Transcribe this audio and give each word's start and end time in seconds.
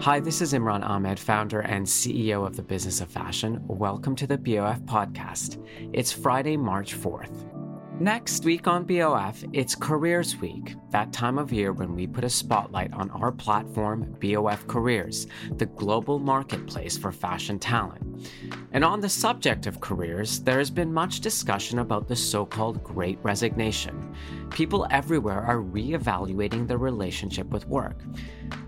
Hi, 0.00 0.20
this 0.20 0.40
is 0.40 0.52
Imran 0.52 0.88
Ahmed, 0.88 1.18
founder 1.18 1.58
and 1.58 1.84
CEO 1.84 2.46
of 2.46 2.54
the 2.54 2.62
Business 2.62 3.00
of 3.00 3.10
Fashion. 3.10 3.60
Welcome 3.66 4.14
to 4.14 4.28
the 4.28 4.38
BOF 4.38 4.78
podcast. 4.82 5.60
It's 5.92 6.12
Friday, 6.12 6.56
March 6.56 6.94
4th. 6.96 8.00
Next 8.00 8.44
week 8.44 8.68
on 8.68 8.84
BOF, 8.84 9.42
it's 9.52 9.74
Careers 9.74 10.36
Week, 10.36 10.76
that 10.90 11.12
time 11.12 11.36
of 11.36 11.52
year 11.52 11.72
when 11.72 11.96
we 11.96 12.06
put 12.06 12.22
a 12.22 12.30
spotlight 12.30 12.92
on 12.92 13.10
our 13.10 13.32
platform, 13.32 14.14
BOF 14.20 14.68
Careers, 14.68 15.26
the 15.56 15.66
global 15.66 16.20
marketplace 16.20 16.96
for 16.96 17.10
fashion 17.10 17.58
talent. 17.58 18.30
And 18.72 18.84
on 18.84 19.00
the 19.00 19.08
subject 19.08 19.66
of 19.66 19.80
careers, 19.80 20.40
there 20.40 20.58
has 20.58 20.70
been 20.70 20.92
much 20.92 21.20
discussion 21.20 21.78
about 21.78 22.06
the 22.06 22.16
so 22.16 22.44
called 22.44 22.84
Great 22.84 23.18
Resignation. 23.22 24.14
People 24.50 24.86
everywhere 24.90 25.40
are 25.40 25.60
re-evaluating 25.60 26.66
their 26.66 26.76
relationship 26.76 27.48
with 27.48 27.66
work. 27.66 28.02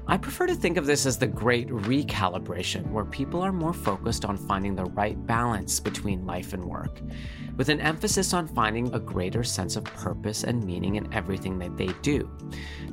I 0.06 0.16
prefer 0.16 0.46
to 0.46 0.54
think 0.54 0.78
of 0.78 0.86
this 0.86 1.04
as 1.04 1.18
the 1.18 1.26
great 1.26 1.68
recalibration, 1.68 2.90
where 2.90 3.04
people 3.04 3.42
are 3.42 3.52
more 3.52 3.74
focused 3.74 4.24
on 4.24 4.36
finding 4.36 4.74
the 4.74 4.86
right 4.86 5.24
balance 5.26 5.78
between 5.78 6.26
life 6.26 6.54
and 6.54 6.64
work, 6.64 7.00
with 7.56 7.68
an 7.68 7.80
emphasis 7.80 8.32
on 8.32 8.48
finding 8.48 8.92
a 8.94 8.98
greater 8.98 9.44
sense 9.44 9.76
of 9.76 9.84
purpose 9.84 10.44
and 10.44 10.64
meaning 10.64 10.96
in 10.96 11.12
everything 11.12 11.58
that 11.58 11.76
they 11.76 11.88
do. 12.00 12.28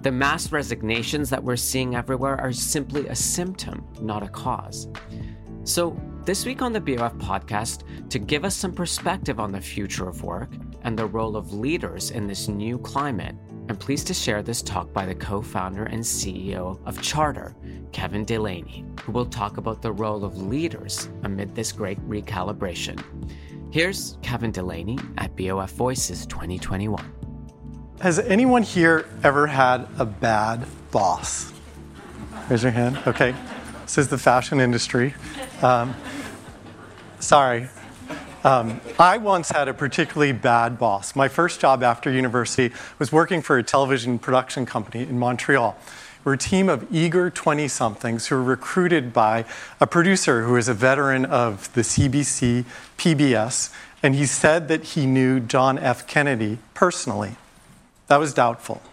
The 0.01 0.11
mass 0.11 0.51
resignations 0.51 1.29
that 1.29 1.43
we're 1.43 1.55
seeing 1.55 1.95
everywhere 1.95 2.39
are 2.39 2.51
simply 2.51 3.07
a 3.07 3.15
symptom, 3.15 3.87
not 4.01 4.23
a 4.23 4.27
cause. 4.27 4.87
So, 5.63 5.99
this 6.27 6.45
week 6.45 6.61
on 6.61 6.73
the 6.73 6.81
BOF 6.81 7.13
podcast, 7.19 7.83
to 8.09 8.19
give 8.19 8.43
us 8.43 8.53
some 8.53 8.73
perspective 8.73 9.39
on 9.39 9.49
the 9.49 9.61
future 9.61 10.09
of 10.09 10.23
work 10.23 10.49
and 10.83 10.99
the 10.99 11.05
role 11.05 11.37
of 11.37 11.53
leaders 11.53 12.11
in 12.11 12.27
this 12.27 12.49
new 12.49 12.77
climate, 12.79 13.33
I'm 13.69 13.77
pleased 13.77 14.07
to 14.07 14.13
share 14.13 14.43
this 14.43 14.61
talk 14.61 14.91
by 14.91 15.05
the 15.05 15.15
co 15.15 15.41
founder 15.41 15.85
and 15.85 16.01
CEO 16.01 16.85
of 16.85 17.01
Charter, 17.01 17.55
Kevin 17.93 18.25
Delaney, 18.25 18.83
who 19.03 19.13
will 19.13 19.25
talk 19.25 19.55
about 19.55 19.81
the 19.81 19.93
role 19.93 20.25
of 20.25 20.41
leaders 20.41 21.07
amid 21.23 21.55
this 21.55 21.71
great 21.71 21.99
recalibration. 22.09 23.01
Here's 23.71 24.17
Kevin 24.21 24.51
Delaney 24.51 24.99
at 25.17 25.33
BOF 25.37 25.71
Voices 25.71 26.25
2021. 26.25 27.09
Has 28.01 28.19
anyone 28.19 28.63
here 28.63 29.07
ever 29.23 29.47
had 29.47 29.87
a 29.97 30.05
bad 30.05 30.65
boss? 30.91 31.53
Raise 32.49 32.63
your 32.63 32.73
hand. 32.73 32.99
Okay. 33.07 33.33
This 33.83 33.97
is 33.97 34.09
the 34.09 34.17
fashion 34.17 34.59
industry. 34.59 35.13
Um, 35.61 35.95
sorry, 37.19 37.67
um, 38.43 38.79
I 38.99 39.17
once 39.17 39.49
had 39.49 39.67
a 39.67 39.73
particularly 39.73 40.31
bad 40.31 40.77
boss. 40.77 41.15
My 41.15 41.27
first 41.27 41.59
job 41.59 41.81
after 41.81 42.11
university 42.11 42.75
was 42.99 43.11
working 43.11 43.41
for 43.41 43.57
a 43.57 43.63
television 43.63 44.19
production 44.19 44.67
company 44.67 45.01
in 45.01 45.17
Montreal. 45.17 45.75
We're 46.23 46.33
a 46.33 46.37
team 46.37 46.69
of 46.69 46.85
eager 46.91 47.31
20 47.31 47.67
somethings 47.69 48.27
who 48.27 48.35
were 48.35 48.43
recruited 48.43 49.13
by 49.13 49.45
a 49.79 49.87
producer 49.87 50.43
who 50.43 50.55
is 50.57 50.67
a 50.67 50.75
veteran 50.75 51.25
of 51.25 51.73
the 51.73 51.81
CBC, 51.81 52.65
PBS, 52.99 53.73
and 54.03 54.13
he 54.13 54.27
said 54.27 54.67
that 54.67 54.83
he 54.83 55.07
knew 55.07 55.39
John 55.39 55.79
F. 55.79 56.05
Kennedy 56.05 56.59
personally. 56.75 57.35
That 58.09 58.17
was 58.17 58.31
doubtful. 58.31 58.83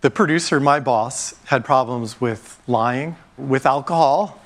The 0.00 0.10
producer, 0.10 0.58
my 0.58 0.80
boss, 0.80 1.34
had 1.44 1.64
problems 1.64 2.20
with 2.20 2.60
lying, 2.66 3.14
with 3.38 3.66
alcohol, 3.66 4.39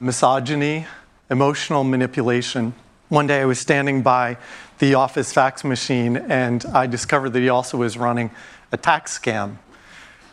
misogyny, 0.00 0.86
emotional 1.30 1.84
manipulation. 1.84 2.74
One 3.08 3.26
day 3.26 3.40
I 3.40 3.44
was 3.44 3.58
standing 3.58 4.02
by 4.02 4.36
the 4.78 4.94
office 4.94 5.32
fax 5.32 5.64
machine 5.64 6.16
and 6.16 6.64
I 6.66 6.86
discovered 6.86 7.30
that 7.30 7.40
he 7.40 7.48
also 7.48 7.78
was 7.78 7.96
running 7.96 8.30
a 8.72 8.76
tax 8.76 9.18
scam. 9.18 9.56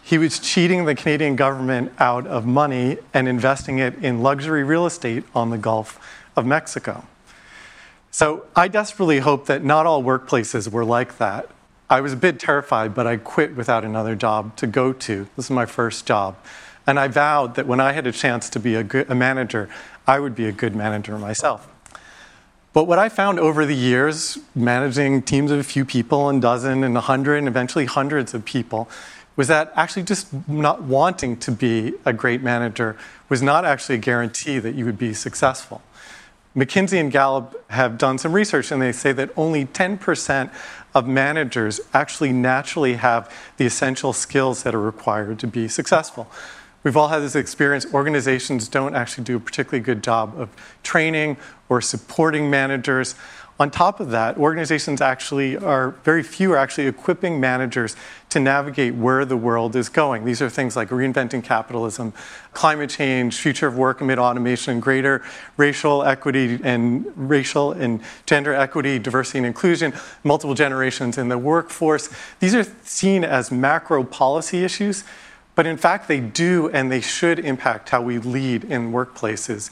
He 0.03 0.17
was 0.17 0.39
cheating 0.39 0.85
the 0.85 0.95
Canadian 0.95 1.35
government 1.35 1.93
out 1.99 2.25
of 2.25 2.45
money 2.45 2.97
and 3.13 3.27
investing 3.27 3.79
it 3.79 3.95
in 4.03 4.21
luxury 4.21 4.63
real 4.63 4.85
estate 4.85 5.23
on 5.35 5.51
the 5.51 5.57
Gulf 5.57 5.99
of 6.35 6.45
Mexico. 6.45 7.05
So 8.09 8.45
I 8.55 8.67
desperately 8.67 9.19
hope 9.19 9.45
that 9.45 9.63
not 9.63 9.85
all 9.85 10.03
workplaces 10.03 10.69
were 10.69 10.83
like 10.83 11.17
that. 11.17 11.49
I 11.89 12.01
was 12.01 12.13
a 12.13 12.17
bit 12.17 12.39
terrified, 12.39 12.93
but 12.93 13.05
I 13.05 13.17
quit 13.17 13.55
without 13.55 13.85
another 13.85 14.15
job 14.15 14.55
to 14.57 14.67
go 14.67 14.91
to. 14.91 15.27
This 15.35 15.45
is 15.45 15.51
my 15.51 15.65
first 15.65 16.05
job. 16.05 16.35
And 16.87 16.99
I 16.99 17.07
vowed 17.07 17.55
that 17.55 17.67
when 17.67 17.79
I 17.79 17.91
had 17.91 18.07
a 18.07 18.11
chance 18.11 18.49
to 18.51 18.59
be 18.59 18.75
a, 18.75 18.83
good, 18.83 19.09
a 19.09 19.15
manager, 19.15 19.69
I 20.07 20.19
would 20.19 20.35
be 20.35 20.45
a 20.45 20.51
good 20.51 20.75
manager 20.75 21.17
myself. 21.17 21.67
But 22.73 22.85
what 22.85 22.99
I 22.99 23.09
found 23.09 23.39
over 23.39 23.65
the 23.65 23.75
years, 23.75 24.37
managing 24.55 25.23
teams 25.23 25.51
of 25.51 25.59
a 25.59 25.63
few 25.63 25.83
people, 25.83 26.29
and 26.29 26.41
dozen, 26.41 26.83
and 26.83 26.95
a 26.95 27.01
hundred, 27.01 27.37
and 27.37 27.47
eventually 27.47 27.85
hundreds 27.85 28.33
of 28.33 28.45
people, 28.45 28.89
was 29.35 29.47
that 29.47 29.71
actually 29.75 30.03
just 30.03 30.27
not 30.47 30.81
wanting 30.83 31.37
to 31.37 31.51
be 31.51 31.93
a 32.05 32.13
great 32.13 32.41
manager 32.41 32.97
was 33.29 33.41
not 33.41 33.65
actually 33.65 33.95
a 33.95 33.97
guarantee 33.99 34.59
that 34.59 34.75
you 34.75 34.85
would 34.85 34.97
be 34.97 35.13
successful. 35.13 35.81
McKinsey 36.55 36.99
and 36.99 37.11
Gallup 37.11 37.63
have 37.71 37.97
done 37.97 38.17
some 38.17 38.33
research 38.33 38.71
and 38.71 38.81
they 38.81 38.91
say 38.91 39.13
that 39.13 39.29
only 39.37 39.65
10% 39.65 40.51
of 40.93 41.07
managers 41.07 41.79
actually 41.93 42.33
naturally 42.33 42.95
have 42.95 43.33
the 43.55 43.65
essential 43.65 44.11
skills 44.11 44.63
that 44.63 44.75
are 44.75 44.81
required 44.81 45.39
to 45.39 45.47
be 45.47 45.69
successful. 45.69 46.29
We've 46.83 46.97
all 46.97 47.09
had 47.09 47.19
this 47.19 47.35
experience. 47.35 47.85
Organizations 47.93 48.67
don't 48.67 48.95
actually 48.95 49.23
do 49.23 49.37
a 49.37 49.39
particularly 49.39 49.83
good 49.83 50.03
job 50.03 50.39
of 50.39 50.49
training 50.81 51.37
or 51.69 51.79
supporting 51.79 52.49
managers. 52.49 53.15
On 53.59 53.69
top 53.69 53.99
of 53.99 54.09
that, 54.09 54.37
organizations 54.39 55.01
actually 55.01 55.55
are 55.55 55.91
very 56.03 56.23
few 56.23 56.53
are 56.53 56.57
actually 56.57 56.87
equipping 56.87 57.39
managers 57.39 57.95
to 58.29 58.39
navigate 58.39 58.95
where 58.95 59.23
the 59.23 59.37
world 59.37 59.75
is 59.75 59.87
going. 59.87 60.25
These 60.25 60.41
are 60.41 60.49
things 60.49 60.75
like 60.75 60.89
reinventing 60.89 61.43
capitalism, 61.43 62.13
climate 62.53 62.89
change, 62.89 63.37
future 63.37 63.67
of 63.67 63.77
work 63.77 64.01
amid 64.01 64.17
automation, 64.17 64.79
greater 64.79 65.21
racial 65.57 66.03
equity 66.03 66.59
and 66.63 67.05
racial 67.15 67.73
and 67.73 68.01
gender 68.25 68.55
equity, 68.55 68.97
diversity 68.97 69.37
and 69.37 69.45
inclusion, 69.45 69.93
multiple 70.23 70.55
generations 70.55 71.19
in 71.19 71.29
the 71.29 71.37
workforce. 71.37 72.09
These 72.39 72.55
are 72.55 72.65
seen 72.83 73.23
as 73.23 73.51
macro 73.51 74.03
policy 74.03 74.63
issues 74.63 75.03
but 75.55 75.65
in 75.65 75.77
fact, 75.77 76.07
they 76.07 76.19
do 76.19 76.69
and 76.69 76.91
they 76.91 77.01
should 77.01 77.39
impact 77.39 77.89
how 77.89 78.01
we 78.01 78.17
lead 78.19 78.63
in 78.63 78.91
workplaces 78.91 79.69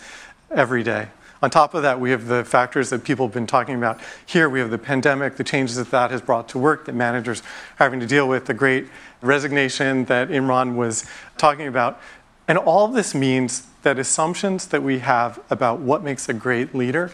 every 0.52 0.84
day. 0.84 1.08
On 1.42 1.50
top 1.50 1.74
of 1.74 1.84
that, 1.84 2.02
we 2.02 2.12
have 2.12 2.28
the 2.28 2.44
factors 2.44 2.90
that 2.90 3.06
people 3.06 3.26
have 3.26 3.34
been 3.34 3.48
talking 3.48 3.76
about 3.76 4.00
here. 4.26 4.50
We 4.50 4.60
have 4.60 4.72
the 4.72 4.78
pandemic, 4.78 5.38
the 5.38 5.44
changes 5.44 5.78
that 5.78 5.90
that 5.92 6.12
has 6.12 6.22
brought 6.22 6.50
to 6.50 6.60
work 6.60 6.86
that 6.86 6.96
managers 6.96 7.42
are 7.42 7.86
having 7.86 8.02
to 8.02 8.06
deal 8.06 8.28
with, 8.28 8.46
the 8.46 8.54
great 8.54 8.88
resignation 9.22 10.04
that 10.06 10.28
Imran 10.30 10.76
was 10.76 11.06
talking 11.38 11.68
about. 11.68 12.02
And 12.50 12.58
all 12.58 12.86
of 12.86 12.94
this 12.94 13.16
means 13.16 13.68
that 13.84 13.98
assumptions 13.98 14.68
that 14.68 14.84
we 14.84 15.00
have 15.00 15.40
about 15.50 15.80
what 15.80 16.04
makes 16.04 16.28
a 16.28 16.34
great 16.34 16.76
leader 16.76 17.12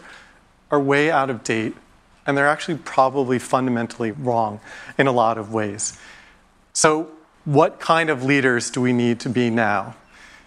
are 0.70 0.80
way 0.80 1.10
out 1.10 1.30
of 1.30 1.44
date, 1.44 1.76
and 2.26 2.36
they're 2.36 2.48
actually 2.48 2.78
probably 2.78 3.38
fundamentally 3.38 4.10
wrong 4.10 4.58
in 4.98 5.06
a 5.06 5.12
lot 5.12 5.38
of 5.38 5.52
ways. 5.52 5.98
So, 6.72 7.10
what 7.46 7.78
kind 7.78 8.10
of 8.10 8.24
leaders 8.24 8.70
do 8.70 8.80
we 8.80 8.92
need 8.92 9.20
to 9.20 9.30
be 9.30 9.50
now? 9.50 9.94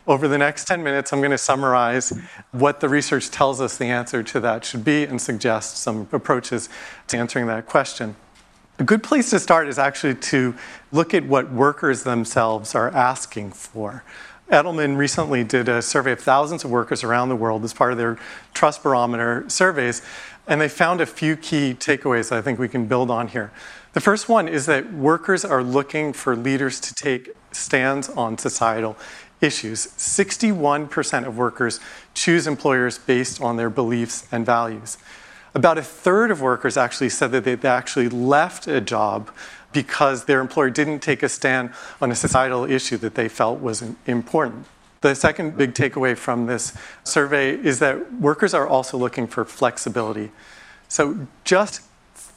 Over 0.05 0.27
the 0.27 0.37
next 0.37 0.65
10 0.65 0.83
minutes, 0.83 1.13
I'm 1.13 1.19
going 1.19 1.31
to 1.31 1.37
summarize 1.37 2.11
what 2.51 2.81
the 2.81 2.89
research 2.89 3.29
tells 3.31 3.61
us 3.61 3.77
the 3.77 3.85
answer 3.85 4.21
to 4.21 4.39
that 4.41 4.65
should 4.65 4.83
be 4.83 5.05
and 5.05 5.21
suggest 5.21 5.77
some 5.77 6.09
approaches 6.11 6.67
to 7.07 7.17
answering 7.17 7.47
that 7.47 7.67
question. 7.67 8.17
A 8.79 8.83
good 8.83 9.01
place 9.01 9.29
to 9.29 9.39
start 9.39 9.69
is 9.69 9.79
actually 9.79 10.15
to 10.15 10.55
look 10.91 11.13
at 11.13 11.25
what 11.25 11.51
workers 11.51 12.03
themselves 12.03 12.75
are 12.75 12.89
asking 12.89 13.51
for. 13.51 14.03
Edelman 14.51 14.97
recently 14.97 15.43
did 15.43 15.69
a 15.69 15.81
survey 15.81 16.11
of 16.11 16.19
thousands 16.19 16.65
of 16.65 16.71
workers 16.71 17.03
around 17.03 17.29
the 17.29 17.35
world 17.35 17.63
as 17.63 17.73
part 17.73 17.91
of 17.93 17.97
their 17.97 18.17
Trust 18.53 18.83
Barometer 18.83 19.45
surveys, 19.47 20.01
and 20.47 20.59
they 20.59 20.67
found 20.67 20.99
a 20.99 21.05
few 21.05 21.37
key 21.37 21.75
takeaways 21.75 22.29
that 22.29 22.39
I 22.39 22.41
think 22.41 22.59
we 22.59 22.67
can 22.67 22.87
build 22.87 23.09
on 23.11 23.27
here. 23.29 23.51
The 23.93 24.01
first 24.01 24.29
one 24.29 24.47
is 24.47 24.67
that 24.67 24.93
workers 24.93 25.43
are 25.43 25.63
looking 25.63 26.13
for 26.13 26.35
leaders 26.35 26.79
to 26.81 26.93
take 26.93 27.31
stands 27.51 28.07
on 28.09 28.37
societal 28.37 28.95
issues. 29.41 29.87
61% 29.87 31.25
of 31.25 31.37
workers 31.37 31.79
choose 32.13 32.45
employers 32.45 32.99
based 32.99 33.41
on 33.41 33.57
their 33.57 33.69
beliefs 33.69 34.27
and 34.31 34.45
values. 34.45 34.97
About 35.55 35.79
a 35.79 35.83
third 35.83 36.29
of 36.29 36.41
workers 36.41 36.77
actually 36.77 37.09
said 37.09 37.31
that 37.31 37.43
they 37.43 37.67
actually 37.67 38.09
left 38.09 38.67
a 38.67 38.79
job 38.79 39.31
because 39.71 40.25
their 40.25 40.39
employer 40.39 40.69
didn't 40.69 40.99
take 40.99 41.23
a 41.23 41.29
stand 41.29 41.71
on 41.99 42.11
a 42.11 42.15
societal 42.15 42.65
issue 42.65 42.97
that 42.97 43.15
they 43.15 43.27
felt 43.27 43.59
was 43.59 43.83
important. 44.05 44.65
The 45.01 45.15
second 45.15 45.57
big 45.57 45.73
takeaway 45.73 46.15
from 46.15 46.45
this 46.45 46.77
survey 47.03 47.55
is 47.55 47.79
that 47.79 48.13
workers 48.15 48.53
are 48.53 48.67
also 48.67 48.97
looking 48.97 49.25
for 49.25 49.45
flexibility. 49.45 50.31
So, 50.87 51.27
just 51.43 51.81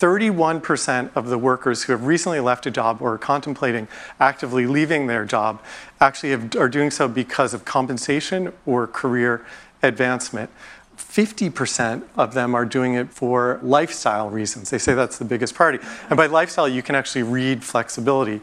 31% 0.03 1.15
of 1.15 1.29
the 1.29 1.39
workers 1.39 1.85
who 1.85 1.93
have 1.93 2.05
recently 2.05 2.41
left 2.41 2.67
a 2.67 2.73
job 2.73 3.01
or 3.01 3.13
are 3.13 3.19
contemplating 3.19 3.87
actively 4.19 4.67
leaving 4.67 5.07
their 5.07 5.25
job 5.25 5.63
actually 6.01 6.31
have, 6.31 6.57
are 6.57 6.69
doing 6.69 6.91
so 6.91 7.07
because 7.07 7.55
of 7.55 7.65
compensation 7.65 8.53
or 8.67 8.89
career 8.89 9.47
advancement. 9.81 10.51
50% 10.97 12.03
of 12.17 12.35
them 12.35 12.53
are 12.53 12.65
doing 12.65 12.95
it 12.95 13.11
for 13.11 13.61
lifestyle 13.63 14.29
reasons. 14.29 14.71
They 14.71 14.79
say 14.79 14.95
that's 14.95 15.19
the 15.19 15.25
biggest 15.25 15.55
priority. 15.55 15.79
And 16.11 16.17
by 16.17 16.27
lifestyle, 16.27 16.69
you 16.69 16.83
can 16.83 16.97
actually 16.97 17.23
read 17.23 17.63
flexibility. 17.63 18.41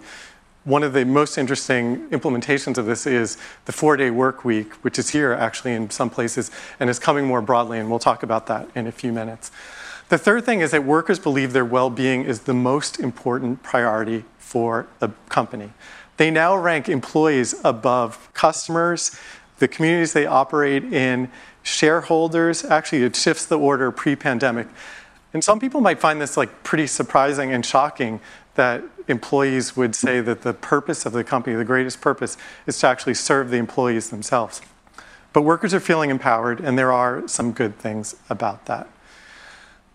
One 0.64 0.84
of 0.84 0.94
the 0.94 1.04
most 1.04 1.38
interesting 1.38 2.08
implementations 2.10 2.78
of 2.78 2.86
this 2.86 3.06
is 3.06 3.38
the 3.66 3.74
four 3.74 3.98
day 3.98 4.12
work 4.12 4.46
week, 4.46 4.72
which 4.76 4.98
is 4.98 5.10
here 5.10 5.34
actually 5.34 5.74
in 5.74 5.90
some 5.90 6.10
places 6.10 6.52
and 6.80 6.90
is 6.90 7.00
coming 7.00 7.26
more 7.26 7.42
broadly, 7.42 7.80
and 7.80 7.90
we'll 7.90 8.00
talk 8.00 8.24
about 8.24 8.48
that 8.48 8.70
in 8.76 8.88
a 8.88 8.94
few 8.94 9.12
minutes. 9.12 9.52
The 10.10 10.18
third 10.18 10.44
thing 10.44 10.62
is 10.62 10.72
that 10.72 10.84
workers 10.84 11.20
believe 11.20 11.54
their 11.54 11.64
well 11.64 11.92
being 11.92 12.24
is 12.24 12.42
the 12.42 12.54
most 12.54 13.00
important 13.00 13.62
priority 13.62 14.26
for 14.40 14.88
the 14.98 15.10
company. 15.30 15.72
They 16.18 16.32
now 16.32 16.58
rank 16.58 16.90
employees 16.90 17.54
above 17.64 18.30
customers, 18.34 19.18
the 19.60 19.68
communities 19.68 20.14
they 20.14 20.26
operate 20.26 20.84
in, 20.84 21.30
shareholders. 21.62 22.66
Actually, 22.66 23.04
it 23.04 23.16
shifts 23.16 23.46
the 23.46 23.60
order 23.60 23.92
pre 23.92 24.16
pandemic. 24.16 24.68
And 25.32 25.44
some 25.44 25.60
people 25.60 25.80
might 25.80 26.00
find 26.00 26.20
this 26.20 26.36
like 26.36 26.64
pretty 26.64 26.88
surprising 26.88 27.54
and 27.54 27.64
shocking 27.64 28.20
that 28.56 28.84
employees 29.08 29.78
would 29.78 29.94
say 29.94 30.22
that 30.22 30.42
the 30.42 30.54
purpose 30.54 31.06
of 31.06 31.14
the 31.14 31.24
company, 31.24 31.56
the 31.56 31.64
greatest 31.64 32.02
purpose, 32.02 32.36
is 32.66 32.80
to 32.80 32.88
actually 32.88 33.14
serve 33.14 33.52
the 33.52 33.58
employees 33.58 34.10
themselves. 34.10 34.60
But 35.34 35.44
workers 35.44 35.72
are 35.76 35.80
feeling 35.80 36.10
empowered, 36.10 36.60
and 36.60 36.80
there 36.80 36.92
are 36.92 37.28
some 37.28 37.52
good 37.52 37.78
things 37.78 38.16
about 38.28 38.66
that. 38.66 38.88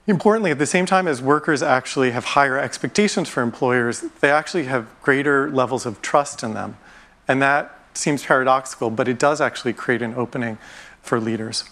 Importantly, 0.06 0.50
at 0.50 0.58
the 0.58 0.66
same 0.66 0.84
time 0.84 1.08
as 1.08 1.22
workers 1.22 1.62
actually 1.62 2.10
have 2.10 2.24
higher 2.24 2.58
expectations 2.58 3.28
for 3.28 3.42
employers, 3.42 4.02
they 4.20 4.30
actually 4.30 4.64
have 4.64 4.86
greater 5.00 5.50
levels 5.50 5.86
of 5.86 6.02
trust 6.02 6.42
in 6.42 6.52
them. 6.52 6.76
And 7.26 7.40
that 7.40 7.78
seems 7.94 8.24
paradoxical, 8.24 8.90
but 8.90 9.08
it 9.08 9.18
does 9.18 9.40
actually 9.40 9.72
create 9.72 10.02
an 10.02 10.14
opening 10.14 10.58
for 11.00 11.18
leaders. 11.18 11.64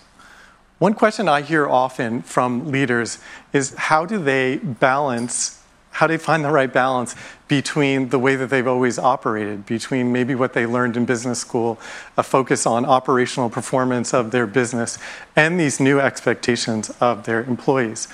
One 0.79 0.95
question 0.95 1.29
I 1.29 1.43
hear 1.43 1.69
often 1.69 2.23
from 2.23 2.71
leaders 2.71 3.19
is 3.53 3.75
how 3.75 4.07
do 4.07 4.19
they 4.19 4.57
balance 4.57 5.62
how 5.93 6.07
do 6.07 6.15
they 6.15 6.19
find 6.19 6.45
the 6.45 6.51
right 6.51 6.73
balance 6.73 7.15
between 7.49 8.09
the 8.09 8.19
way 8.19 8.35
that 8.35 8.49
they've 8.49 8.67
always 8.67 8.99
operated, 8.99 9.67
between 9.67 10.11
maybe 10.11 10.35
what 10.35 10.55
they 10.55 10.67
learned 10.67 10.97
in 10.97 11.05
business 11.05 11.39
school, 11.39 11.79
a 12.17 12.23
focus 12.23 12.67
on 12.67 12.85
operational 12.85 13.51
performance 13.51 14.15
of 14.15 14.31
their 14.31 14.47
business, 14.47 14.99
and 15.37 15.61
these 15.61 15.79
new 15.79 16.01
expectations 16.01 16.91
of 17.01 17.25
their 17.25 17.45
employees? 17.45 18.09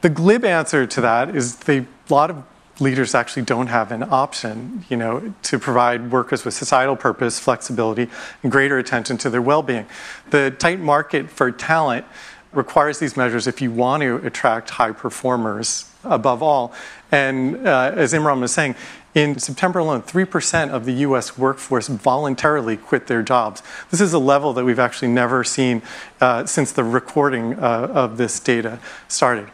The 0.00 0.08
glib 0.08 0.44
answer 0.44 0.86
to 0.86 1.00
that 1.02 1.36
is 1.36 1.56
they, 1.56 1.78
a 1.78 1.86
lot 2.08 2.30
of 2.30 2.42
leaders 2.80 3.14
actually 3.14 3.42
don't 3.42 3.68
have 3.68 3.92
an 3.92 4.02
option, 4.02 4.84
you 4.88 4.96
know, 4.96 5.34
to 5.42 5.58
provide 5.58 6.10
workers 6.10 6.44
with 6.44 6.54
societal 6.54 6.96
purpose, 6.96 7.38
flexibility, 7.38 8.08
and 8.42 8.50
greater 8.50 8.78
attention 8.78 9.18
to 9.18 9.30
their 9.30 9.42
well-being. 9.42 9.86
The 10.30 10.50
tight 10.58 10.80
market 10.80 11.30
for 11.30 11.52
talent 11.52 12.06
requires 12.52 12.98
these 12.98 13.16
measures 13.16 13.46
if 13.46 13.60
you 13.60 13.70
want 13.70 14.02
to 14.02 14.16
attract 14.26 14.70
high 14.70 14.92
performers 14.92 15.91
above 16.04 16.42
all. 16.42 16.72
And 17.10 17.66
uh, 17.66 17.92
as 17.94 18.12
Imran 18.12 18.40
was 18.40 18.52
saying, 18.52 18.74
in 19.14 19.38
September 19.38 19.80
alone, 19.80 20.02
3% 20.02 20.70
of 20.70 20.86
the 20.86 20.92
US 20.94 21.36
workforce 21.36 21.88
voluntarily 21.88 22.76
quit 22.76 23.06
their 23.08 23.22
jobs. 23.22 23.62
This 23.90 24.00
is 24.00 24.12
a 24.14 24.18
level 24.18 24.54
that 24.54 24.64
we've 24.64 24.78
actually 24.78 25.08
never 25.08 25.44
seen 25.44 25.82
uh, 26.20 26.46
since 26.46 26.72
the 26.72 26.84
recording 26.84 27.54
uh, 27.54 27.90
of 27.92 28.16
this 28.16 28.40
data 28.40 28.78
started. 29.08 29.48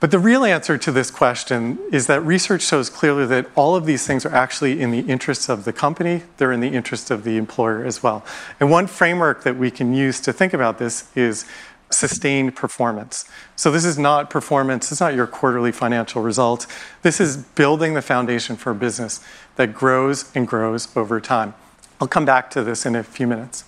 But 0.00 0.12
the 0.12 0.18
real 0.20 0.44
answer 0.44 0.78
to 0.78 0.92
this 0.92 1.10
question 1.10 1.78
is 1.90 2.06
that 2.06 2.20
research 2.20 2.62
shows 2.62 2.88
clearly 2.88 3.26
that 3.26 3.46
all 3.56 3.74
of 3.74 3.84
these 3.84 4.06
things 4.06 4.24
are 4.24 4.32
actually 4.32 4.80
in 4.80 4.92
the 4.92 5.00
interests 5.00 5.48
of 5.48 5.64
the 5.64 5.72
company, 5.72 6.22
they're 6.36 6.52
in 6.52 6.60
the 6.60 6.68
interest 6.68 7.10
of 7.10 7.24
the 7.24 7.36
employer 7.36 7.84
as 7.84 8.00
well. 8.00 8.24
And 8.60 8.70
one 8.70 8.86
framework 8.86 9.42
that 9.42 9.56
we 9.56 9.72
can 9.72 9.92
use 9.92 10.20
to 10.20 10.32
think 10.32 10.54
about 10.54 10.78
this 10.78 11.10
is 11.16 11.46
sustained 11.90 12.54
performance. 12.54 13.24
So 13.56 13.70
this 13.70 13.84
is 13.84 13.98
not 13.98 14.30
performance, 14.30 14.90
it's 14.92 15.00
not 15.00 15.14
your 15.14 15.26
quarterly 15.26 15.72
financial 15.72 16.22
results. 16.22 16.66
This 17.02 17.20
is 17.20 17.36
building 17.36 17.94
the 17.94 18.02
foundation 18.02 18.56
for 18.56 18.70
a 18.70 18.74
business 18.74 19.20
that 19.56 19.74
grows 19.74 20.30
and 20.34 20.46
grows 20.46 20.94
over 20.96 21.20
time. 21.20 21.54
I'll 22.00 22.08
come 22.08 22.24
back 22.24 22.50
to 22.50 22.62
this 22.62 22.86
in 22.86 22.94
a 22.94 23.02
few 23.02 23.26
minutes. 23.26 23.64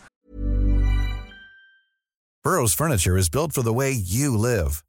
Burrow's 2.42 2.72
furniture 2.72 3.18
is 3.18 3.28
built 3.28 3.52
for 3.52 3.62
the 3.62 3.72
way 3.72 3.90
you 3.90 4.36
live. 4.36 4.82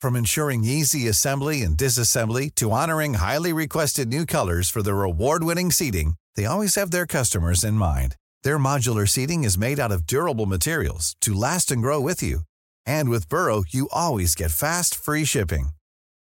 From 0.00 0.14
ensuring 0.14 0.62
easy 0.64 1.08
assembly 1.08 1.62
and 1.62 1.76
disassembly 1.76 2.54
to 2.56 2.70
honoring 2.70 3.14
highly 3.14 3.52
requested 3.52 4.08
new 4.08 4.24
colors 4.24 4.70
for 4.70 4.82
their 4.82 5.02
award-winning 5.02 5.72
seating, 5.72 6.14
they 6.36 6.44
always 6.44 6.76
have 6.76 6.90
their 6.92 7.06
customers 7.06 7.64
in 7.64 7.74
mind. 7.74 8.16
Their 8.42 8.58
modular 8.58 9.08
seating 9.08 9.42
is 9.44 9.58
made 9.58 9.80
out 9.80 9.92
of 9.92 10.06
durable 10.06 10.46
materials 10.46 11.16
to 11.22 11.32
last 11.32 11.70
and 11.70 11.82
grow 11.82 12.00
with 12.00 12.22
you. 12.22 12.42
And 12.86 13.08
with 13.08 13.28
Burrow, 13.28 13.64
you 13.68 13.88
always 13.92 14.34
get 14.34 14.52
fast, 14.52 14.94
free 14.94 15.24
shipping. 15.24 15.70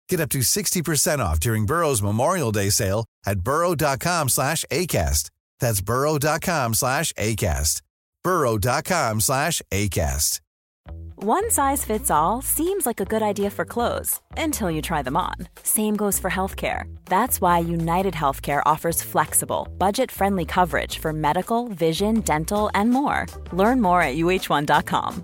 Get 0.10 0.20
up 0.20 0.30
to 0.30 0.40
60% 0.40 1.20
off 1.20 1.40
during 1.40 1.66
Burrow's 1.66 2.02
Memorial 2.02 2.52
Day 2.52 2.70
sale 2.70 3.06
at 3.26 3.42
burrow.com 3.42 4.30
slash 4.30 4.66
ACAST. 4.72 5.30
That's 5.60 5.82
burrow.com 5.82 6.74
slash 6.74 7.14
ACAST. 7.14 7.82
burrow.com 8.24 9.22
slash 9.22 9.62
ACAST. 9.72 10.42
One 11.24 11.52
size 11.52 11.86
fits 11.86 12.10
all 12.10 12.42
seems 12.42 12.88
like 12.88 13.00
a 13.00 13.06
good 13.06 13.22
idea 13.22 13.52
for 13.52 13.64
clothes 13.64 14.20
until 14.38 14.72
you 14.72 14.82
try 14.82 15.04
them 15.04 15.16
on. 15.16 15.36
Same 15.62 15.96
goes 15.96 16.18
for 16.18 16.32
healthcare. 16.32 16.86
That's 17.06 17.40
why 17.40 17.60
United 17.60 18.16
Healthcare 18.16 18.64
offers 18.66 19.04
flexible, 19.04 19.68
budget 19.78 20.10
friendly 20.12 20.46
coverage 20.46 20.98
for 20.98 21.14
medical, 21.14 21.68
vision, 21.68 22.22
dental, 22.22 22.72
and 22.74 22.90
more. 22.90 23.28
Learn 23.54 23.82
more 23.82 24.02
at 24.02 24.16
uh1.com. 24.18 25.24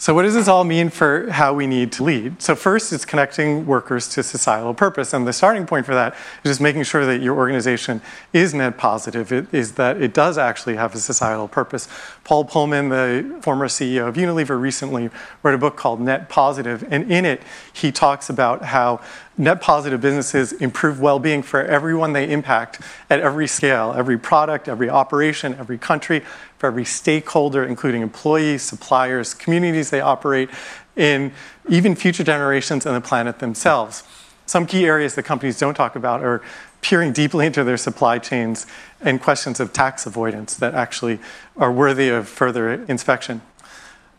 So, 0.00 0.14
what 0.14 0.22
does 0.22 0.32
this 0.32 0.48
all 0.48 0.64
mean 0.64 0.88
for 0.88 1.30
how 1.30 1.52
we 1.52 1.66
need 1.66 1.92
to 1.92 2.04
lead? 2.04 2.40
So, 2.40 2.54
first, 2.54 2.90
it's 2.90 3.04
connecting 3.04 3.66
workers 3.66 4.08
to 4.14 4.22
societal 4.22 4.72
purpose. 4.72 5.12
And 5.12 5.28
the 5.28 5.32
starting 5.34 5.66
point 5.66 5.84
for 5.84 5.92
that 5.92 6.14
is 6.42 6.52
just 6.52 6.60
making 6.62 6.84
sure 6.84 7.04
that 7.04 7.20
your 7.20 7.36
organization 7.36 8.00
is 8.32 8.54
net 8.54 8.78
positive, 8.78 9.30
it, 9.30 9.52
is 9.52 9.72
that 9.72 10.00
it 10.00 10.14
does 10.14 10.38
actually 10.38 10.76
have 10.76 10.94
a 10.94 10.98
societal 10.98 11.48
purpose. 11.48 11.86
Paul 12.24 12.46
Polman, 12.46 12.88
the 12.88 13.42
former 13.42 13.68
CEO 13.68 14.08
of 14.08 14.14
Unilever, 14.14 14.58
recently 14.58 15.10
wrote 15.42 15.54
a 15.54 15.58
book 15.58 15.76
called 15.76 16.00
Net 16.00 16.30
Positive. 16.30 16.82
And 16.90 17.12
in 17.12 17.26
it, 17.26 17.42
he 17.70 17.92
talks 17.92 18.30
about 18.30 18.64
how 18.64 19.02
net 19.36 19.60
positive 19.60 20.00
businesses 20.00 20.52
improve 20.54 21.00
well 21.00 21.18
being 21.18 21.42
for 21.42 21.62
everyone 21.62 22.14
they 22.14 22.30
impact 22.30 22.80
at 23.10 23.20
every 23.20 23.46
scale, 23.46 23.92
every 23.94 24.18
product, 24.18 24.66
every 24.66 24.88
operation, 24.88 25.54
every 25.58 25.76
country, 25.78 26.22
for 26.60 26.66
every 26.66 26.84
stakeholder, 26.84 27.64
including 27.64 28.02
employees, 28.02 28.60
suppliers, 28.60 29.32
communities 29.32 29.88
they 29.88 30.02
operate 30.02 30.50
in, 30.94 31.32
even 31.70 31.94
future 31.94 32.22
generations 32.22 32.84
and 32.84 32.94
the 32.94 33.00
planet 33.00 33.38
themselves. 33.38 34.02
Some 34.44 34.66
key 34.66 34.84
areas 34.84 35.14
that 35.14 35.22
companies 35.22 35.58
don't 35.58 35.72
talk 35.72 35.96
about 35.96 36.22
are 36.22 36.42
peering 36.82 37.14
deeply 37.14 37.46
into 37.46 37.64
their 37.64 37.78
supply 37.78 38.18
chains 38.18 38.66
and 39.00 39.22
questions 39.22 39.58
of 39.58 39.72
tax 39.72 40.04
avoidance 40.04 40.54
that 40.56 40.74
actually 40.74 41.18
are 41.56 41.72
worthy 41.72 42.10
of 42.10 42.28
further 42.28 42.84
inspection. 42.84 43.40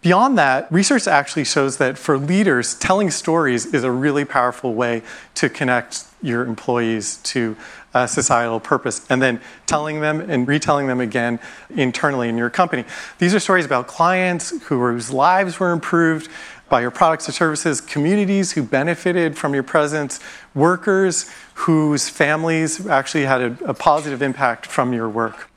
Beyond 0.01 0.35
that, 0.39 0.71
research 0.71 1.07
actually 1.07 1.43
shows 1.43 1.77
that 1.77 1.95
for 1.95 2.17
leaders, 2.17 2.73
telling 2.73 3.11
stories 3.11 3.67
is 3.67 3.83
a 3.83 3.91
really 3.91 4.25
powerful 4.25 4.73
way 4.73 5.03
to 5.35 5.47
connect 5.47 6.05
your 6.23 6.43
employees 6.43 7.17
to 7.17 7.55
a 7.93 8.07
societal 8.07 8.59
purpose 8.59 9.05
and 9.11 9.21
then 9.21 9.39
telling 9.67 10.01
them 10.01 10.19
and 10.19 10.47
retelling 10.47 10.87
them 10.87 11.01
again 11.01 11.39
internally 11.75 12.29
in 12.29 12.37
your 12.37 12.49
company. 12.49 12.83
These 13.19 13.35
are 13.35 13.39
stories 13.39 13.65
about 13.65 13.85
clients 13.85 14.59
whose 14.63 15.11
lives 15.11 15.59
were 15.59 15.71
improved 15.71 16.31
by 16.67 16.81
your 16.81 16.91
products 16.91 17.29
or 17.29 17.33
services, 17.33 17.79
communities 17.79 18.53
who 18.53 18.63
benefited 18.63 19.37
from 19.37 19.53
your 19.53 19.63
presence, 19.63 20.19
workers 20.55 21.29
whose 21.53 22.09
families 22.09 22.87
actually 22.87 23.25
had 23.25 23.41
a, 23.41 23.65
a 23.65 23.73
positive 23.75 24.23
impact 24.23 24.65
from 24.65 24.93
your 24.93 25.09
work. 25.09 25.50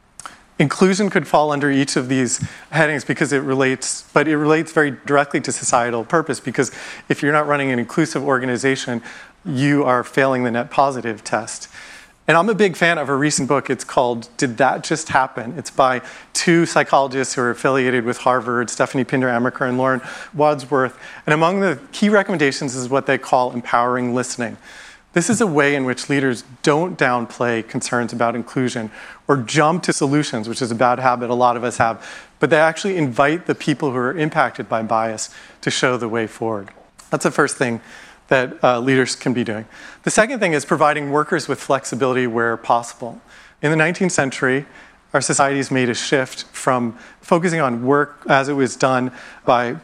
Inclusion 0.59 1.11
could 1.11 1.27
fall 1.27 1.51
under 1.51 1.69
each 1.69 1.97
of 1.97 2.09
these 2.09 2.39
headings 2.71 3.05
because 3.05 3.33
it 3.33 3.41
relates, 3.41 4.05
but 4.13 4.29
it 4.29 4.37
relates 4.37 4.71
very 4.71 4.93
directly 5.05 5.41
to 5.41 5.51
societal 5.51 6.05
purpose 6.05 6.39
because 6.39 6.71
if 7.09 7.23
you're 7.23 7.33
not 7.33 7.49
running 7.49 7.73
an 7.73 7.81
inclusive 7.81 8.23
organization, 8.23 9.03
you 9.45 9.83
are 9.83 10.05
failing 10.05 10.45
the 10.45 10.53
net 10.53 10.71
positive 10.71 11.25
test. 11.25 11.69
And 12.27 12.39
I'm 12.39 12.49
a 12.49 12.55
big 12.55 12.75
fan 12.75 12.97
of 12.97 13.11
a 13.11 13.15
recent 13.15 13.49
book. 13.49 13.69
It's 13.69 13.85
called 13.85 14.29
Did 14.39 14.57
That 14.57 14.83
Just 14.83 15.09
Happen? 15.09 15.59
It's 15.59 15.71
by 15.71 16.01
two 16.33 16.65
psychologists 16.65 17.35
who 17.35 17.43
are 17.43 17.51
affiliated 17.51 18.05
with 18.05 18.19
Harvard, 18.19 18.71
Stephanie 18.71 19.05
Pinder 19.05 19.29
Amaker 19.29 19.69
and 19.69 19.77
Lauren 19.77 20.01
Wadsworth. 20.33 20.99
And 21.27 21.35
among 21.35 21.61
the 21.61 21.79
key 21.93 22.09
recommendations 22.09 22.75
is 22.75 22.89
what 22.89 23.07
they 23.07 23.19
call 23.19 23.53
empowering 23.53 24.15
listening. 24.15 24.57
This 25.15 25.31
is 25.31 25.41
a 25.41 25.47
way 25.47 25.77
in 25.77 25.85
which 25.85 26.11
leaders 26.11 26.43
don't 26.65 26.99
downplay 26.99 27.67
concerns 27.67 28.13
about 28.13 28.35
inclusion 28.35 28.91
or 29.29 29.37
jump 29.37 29.85
to 29.85 29.93
solutions, 29.93 30.49
which 30.49 30.61
is 30.61 30.73
a 30.73 30.75
bad 30.75 30.99
habit 30.99 31.31
a 31.31 31.35
lot 31.35 31.57
of 31.57 31.63
us 31.63 31.77
have, 31.79 32.05
but 32.41 32.51
they 32.51 32.59
actually 32.59 32.97
invite 32.97 33.47
the 33.47 33.55
people 33.55 33.93
who 33.93 33.97
are 33.97 34.19
impacted 34.19 34.69
by 34.69 34.83
bias 34.83 35.33
to 35.61 35.71
show 35.71 35.97
the 35.97 36.09
way 36.09 36.27
forward. 36.27 36.71
That's 37.11 37.23
the 37.23 37.31
first 37.31 37.57
thing 37.57 37.81
that 38.27 38.63
uh, 38.65 38.81
leaders 38.81 39.15
can 39.15 39.33
be 39.33 39.45
doing. 39.45 39.67
The 40.03 40.11
second 40.11 40.41
thing 40.41 40.53
is 40.53 40.65
providing 40.65 41.13
workers 41.13 41.47
with 41.47 41.61
flexibility 41.61 42.27
where 42.27 42.57
possible. 42.57 43.21
In 43.63 43.71
the 43.71 43.77
19th 43.77 44.11
century, 44.11 44.67
our 45.15 45.21
societies 45.21 45.71
made 45.71 45.89
a 45.89 45.95
shift 45.95 46.43
from 46.47 46.99
focusing 47.21 47.61
on 47.61 47.87
work 47.87 48.21
as 48.29 48.49
it 48.49 48.53
was 48.53 48.75
done 48.75 49.13
by 49.45 49.71
uh, 49.71 49.77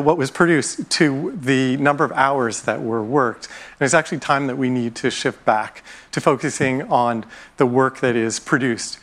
what 0.00 0.18
was 0.18 0.32
produced 0.32 0.90
to 0.90 1.32
the 1.40 1.76
number 1.76 2.04
of 2.04 2.10
hours 2.12 2.62
that 2.62 2.82
were 2.82 3.02
worked. 3.02 3.46
And 3.78 3.84
it's 3.84 3.94
actually 3.94 4.18
time 4.18 4.48
that 4.48 4.58
we 4.58 4.68
need 4.68 4.96
to 4.96 5.12
shift 5.12 5.44
back 5.44 5.84
to 6.10 6.20
focusing 6.20 6.82
on 6.82 7.24
the 7.56 7.66
work 7.66 8.00
that 8.00 8.16
is 8.16 8.40
produced, 8.40 8.98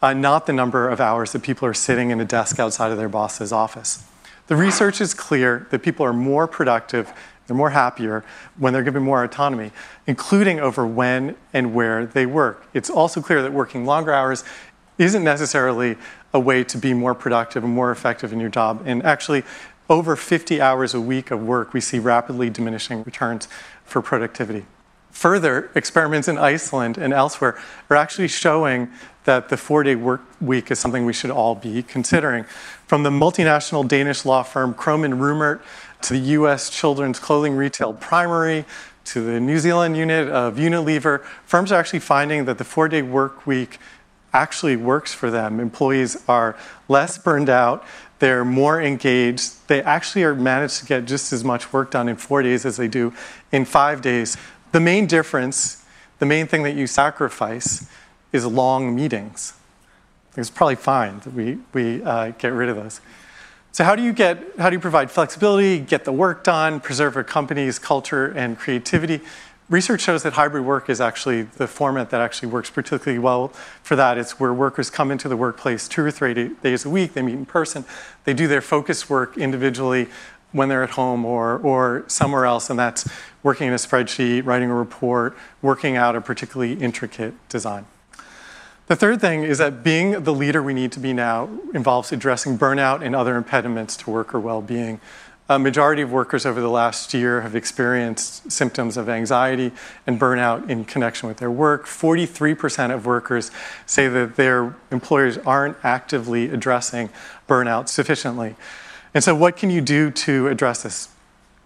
uh, 0.00 0.14
not 0.14 0.46
the 0.46 0.52
number 0.52 0.88
of 0.88 1.00
hours 1.00 1.32
that 1.32 1.42
people 1.42 1.66
are 1.66 1.74
sitting 1.74 2.10
in 2.10 2.20
a 2.20 2.24
desk 2.24 2.60
outside 2.60 2.92
of 2.92 2.96
their 2.96 3.08
boss's 3.08 3.52
office. 3.52 4.04
The 4.46 4.54
research 4.54 5.00
is 5.00 5.12
clear 5.12 5.66
that 5.70 5.80
people 5.80 6.06
are 6.06 6.12
more 6.12 6.46
productive, 6.46 7.12
they're 7.48 7.56
more 7.56 7.70
happier 7.70 8.24
when 8.58 8.72
they're 8.72 8.84
given 8.84 9.02
more 9.02 9.24
autonomy, 9.24 9.72
including 10.06 10.60
over 10.60 10.86
when 10.86 11.34
and 11.52 11.74
where 11.74 12.06
they 12.06 12.26
work. 12.26 12.64
It's 12.74 12.90
also 12.90 13.20
clear 13.20 13.42
that 13.42 13.52
working 13.52 13.84
longer 13.84 14.12
hours 14.12 14.44
isn't 14.98 15.24
necessarily 15.24 15.96
a 16.32 16.40
way 16.40 16.64
to 16.64 16.78
be 16.78 16.94
more 16.94 17.14
productive 17.14 17.64
and 17.64 17.72
more 17.72 17.90
effective 17.90 18.32
in 18.32 18.40
your 18.40 18.48
job. 18.50 18.82
And 18.84 19.02
actually, 19.04 19.44
over 19.88 20.16
50 20.16 20.60
hours 20.60 20.94
a 20.94 21.00
week 21.00 21.30
of 21.30 21.42
work, 21.42 21.72
we 21.72 21.80
see 21.80 21.98
rapidly 21.98 22.50
diminishing 22.50 23.02
returns 23.04 23.48
for 23.84 24.02
productivity. 24.02 24.66
Further, 25.16 25.70
experiments 25.74 26.28
in 26.28 26.36
Iceland 26.36 26.98
and 26.98 27.14
elsewhere 27.14 27.58
are 27.88 27.96
actually 27.96 28.28
showing 28.28 28.90
that 29.24 29.48
the 29.48 29.56
four 29.56 29.82
day 29.82 29.94
work 29.94 30.22
week 30.40 30.70
is 30.70 30.78
something 30.78 31.06
we 31.06 31.12
should 31.12 31.30
all 31.30 31.54
be 31.54 31.82
considering. 31.82 32.44
From 32.86 33.02
the 33.02 33.10
multinational 33.10 33.86
Danish 33.88 34.26
law 34.26 34.42
firm 34.42 34.74
Kromann 34.74 35.18
Reumert 35.18 35.62
to 36.02 36.12
the 36.12 36.18
US 36.18 36.68
children's 36.68 37.18
clothing 37.18 37.56
retail 37.56 37.94
Primary 37.94 38.66
to 39.06 39.24
the 39.24 39.40
New 39.40 39.58
Zealand 39.58 39.96
unit 39.96 40.28
of 40.28 40.56
Unilever, 40.56 41.24
firms 41.46 41.72
are 41.72 41.80
actually 41.80 42.00
finding 42.00 42.44
that 42.44 42.58
the 42.58 42.64
four 42.64 42.86
day 42.86 43.00
work 43.00 43.46
week 43.46 43.78
actually 44.36 44.76
works 44.76 45.14
for 45.14 45.30
them. 45.30 45.58
Employees 45.58 46.22
are 46.28 46.56
less 46.88 47.16
burned 47.16 47.48
out, 47.48 47.84
they're 48.18 48.44
more 48.44 48.80
engaged, 48.80 49.66
they 49.68 49.82
actually 49.82 50.24
are 50.24 50.34
managed 50.34 50.78
to 50.80 50.86
get 50.86 51.06
just 51.06 51.32
as 51.32 51.42
much 51.42 51.72
work 51.72 51.90
done 51.90 52.08
in 52.08 52.16
four 52.16 52.42
days 52.42 52.66
as 52.66 52.76
they 52.76 52.86
do 52.86 53.12
in 53.50 53.64
five 53.64 54.02
days. 54.02 54.36
The 54.72 54.80
main 54.80 55.06
difference, 55.06 55.84
the 56.18 56.26
main 56.26 56.46
thing 56.46 56.62
that 56.64 56.74
you 56.74 56.86
sacrifice, 56.86 57.88
is 58.32 58.44
long 58.44 58.94
meetings. 58.94 59.54
It's 60.36 60.50
probably 60.50 60.76
fine 60.76 61.20
that 61.20 61.32
we, 61.32 61.58
we 61.72 62.02
uh, 62.02 62.32
get 62.38 62.52
rid 62.52 62.68
of 62.68 62.76
those. 62.76 63.00
So 63.72 63.84
how 63.84 63.94
do 63.94 64.02
you 64.02 64.14
get 64.14 64.42
how 64.58 64.70
do 64.70 64.76
you 64.76 64.80
provide 64.80 65.10
flexibility, 65.10 65.78
get 65.78 66.04
the 66.04 66.12
work 66.12 66.44
done, 66.44 66.80
preserve 66.80 67.16
a 67.16 67.24
company's 67.24 67.78
culture 67.78 68.26
and 68.28 68.58
creativity? 68.58 69.20
Research 69.68 70.00
shows 70.00 70.22
that 70.22 70.34
hybrid 70.34 70.64
work 70.64 70.88
is 70.88 71.00
actually 71.00 71.42
the 71.42 71.66
format 71.66 72.10
that 72.10 72.20
actually 72.20 72.48
works 72.48 72.70
particularly 72.70 73.18
well 73.18 73.48
for 73.82 73.96
that. 73.96 74.16
It's 74.16 74.38
where 74.38 74.54
workers 74.54 74.90
come 74.90 75.10
into 75.10 75.28
the 75.28 75.36
workplace 75.36 75.88
two 75.88 76.04
or 76.04 76.12
three 76.12 76.50
days 76.62 76.84
a 76.84 76.90
week, 76.90 77.14
they 77.14 77.22
meet 77.22 77.34
in 77.34 77.46
person, 77.46 77.84
they 78.24 78.32
do 78.32 78.46
their 78.46 78.60
focus 78.60 79.10
work 79.10 79.36
individually 79.36 80.06
when 80.52 80.68
they're 80.68 80.84
at 80.84 80.90
home 80.90 81.24
or, 81.24 81.58
or 81.58 82.04
somewhere 82.06 82.46
else, 82.46 82.70
and 82.70 82.78
that's 82.78 83.08
working 83.42 83.66
in 83.66 83.72
a 83.72 83.76
spreadsheet, 83.76 84.46
writing 84.46 84.70
a 84.70 84.74
report, 84.74 85.36
working 85.62 85.96
out 85.96 86.14
a 86.14 86.20
particularly 86.20 86.74
intricate 86.74 87.34
design. 87.48 87.86
The 88.86 88.94
third 88.94 89.20
thing 89.20 89.42
is 89.42 89.58
that 89.58 89.82
being 89.82 90.22
the 90.22 90.32
leader 90.32 90.62
we 90.62 90.72
need 90.72 90.92
to 90.92 91.00
be 91.00 91.12
now 91.12 91.50
involves 91.74 92.12
addressing 92.12 92.56
burnout 92.56 93.04
and 93.04 93.16
other 93.16 93.36
impediments 93.36 93.96
to 93.96 94.10
worker 94.10 94.38
well 94.38 94.62
being. 94.62 95.00
A 95.48 95.60
majority 95.60 96.02
of 96.02 96.10
workers 96.10 96.44
over 96.44 96.60
the 96.60 96.68
last 96.68 97.14
year 97.14 97.42
have 97.42 97.54
experienced 97.54 98.50
symptoms 98.50 98.96
of 98.96 99.08
anxiety 99.08 99.70
and 100.04 100.18
burnout 100.18 100.68
in 100.68 100.84
connection 100.84 101.28
with 101.28 101.36
their 101.36 101.52
work. 101.52 101.86
43% 101.86 102.92
of 102.92 103.06
workers 103.06 103.52
say 103.86 104.08
that 104.08 104.34
their 104.34 104.74
employers 104.90 105.38
aren't 105.38 105.76
actively 105.84 106.50
addressing 106.50 107.10
burnout 107.48 107.88
sufficiently. 107.88 108.56
And 109.14 109.22
so, 109.22 109.36
what 109.36 109.56
can 109.56 109.70
you 109.70 109.80
do 109.80 110.10
to 110.10 110.48
address 110.48 110.82
this? 110.82 111.10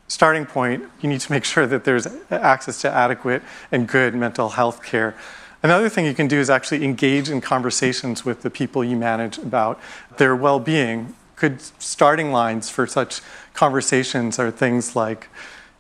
Starting 0.09 0.45
point, 0.45 0.85
you 1.01 1.09
need 1.09 1.21
to 1.21 1.33
make 1.33 1.45
sure 1.45 1.67
that 1.67 1.85
there's 1.85 2.07
access 2.31 2.83
to 2.83 2.93
adequate 2.93 3.43
and 3.73 3.89
good 3.89 4.15
mental 4.15 4.51
health 4.51 4.83
care. 4.83 5.15
Another 5.63 5.89
thing 5.89 6.05
you 6.05 6.15
can 6.15 6.29
do 6.29 6.39
is 6.39 6.51
actually 6.51 6.85
engage 6.85 7.31
in 7.31 7.41
conversations 7.41 8.25
with 8.25 8.43
the 8.43 8.51
people 8.51 8.85
you 8.85 8.97
manage 8.97 9.39
about 9.39 9.81
their 10.19 10.37
well 10.37 10.61
being. 10.61 11.15
Good 11.41 11.63
starting 11.79 12.33
lines 12.33 12.69
for 12.69 12.87
such 12.87 13.23
conversations 13.55 14.39
are 14.39 14.51
things 14.51 14.95
like, 14.95 15.29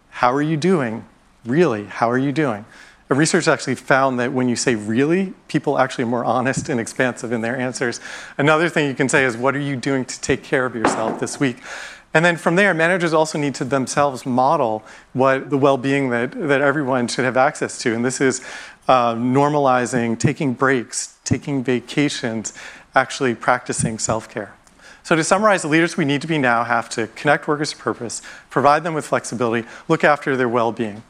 How 0.08 0.32
are 0.32 0.40
you 0.40 0.56
doing? 0.56 1.04
Really, 1.44 1.84
how 1.84 2.10
are 2.10 2.16
you 2.16 2.32
doing? 2.32 2.64
Research 3.10 3.46
actually 3.46 3.74
found 3.74 4.18
that 4.18 4.32
when 4.32 4.48
you 4.48 4.56
say 4.56 4.74
really, 4.74 5.34
people 5.48 5.78
actually 5.78 6.04
are 6.04 6.06
more 6.06 6.24
honest 6.24 6.70
and 6.70 6.80
expansive 6.80 7.30
in 7.30 7.42
their 7.42 7.58
answers. 7.58 8.00
Another 8.38 8.70
thing 8.70 8.88
you 8.88 8.94
can 8.94 9.10
say 9.10 9.26
is, 9.26 9.36
What 9.36 9.54
are 9.54 9.60
you 9.60 9.76
doing 9.76 10.06
to 10.06 10.20
take 10.22 10.42
care 10.42 10.64
of 10.64 10.74
yourself 10.74 11.20
this 11.20 11.38
week? 11.38 11.58
And 12.14 12.24
then 12.24 12.38
from 12.38 12.56
there, 12.56 12.72
managers 12.72 13.12
also 13.12 13.36
need 13.36 13.54
to 13.56 13.64
themselves 13.64 14.24
model 14.24 14.82
what 15.12 15.50
the 15.50 15.58
well 15.58 15.76
being 15.76 16.08
that, 16.08 16.32
that 16.32 16.62
everyone 16.62 17.06
should 17.06 17.26
have 17.26 17.36
access 17.36 17.76
to. 17.82 17.94
And 17.94 18.02
this 18.02 18.18
is 18.18 18.40
uh, 18.88 19.14
normalizing, 19.14 20.18
taking 20.18 20.54
breaks, 20.54 21.18
taking 21.22 21.62
vacations, 21.62 22.54
actually 22.94 23.34
practicing 23.34 23.98
self 23.98 24.26
care. 24.26 24.54
So, 25.02 25.16
to 25.16 25.24
summarize, 25.24 25.62
the 25.62 25.68
leaders 25.68 25.96
we 25.96 26.04
need 26.04 26.20
to 26.22 26.26
be 26.26 26.38
now 26.38 26.64
have 26.64 26.88
to 26.90 27.06
connect 27.08 27.48
workers 27.48 27.70
to 27.70 27.76
purpose, 27.76 28.22
provide 28.50 28.84
them 28.84 28.94
with 28.94 29.06
flexibility, 29.06 29.66
look 29.88 30.04
after 30.04 30.36
their 30.36 30.48
well 30.48 30.72
being. 30.72 31.02